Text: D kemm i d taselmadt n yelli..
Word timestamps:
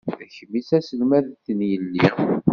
D 0.27 0.27
kemm 0.35 0.53
i 0.59 0.61
d 0.63 0.67
taselmadt 0.69 1.45
n 1.57 1.59
yelli.. 1.69 2.07